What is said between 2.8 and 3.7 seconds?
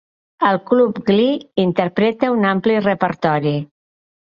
repertori.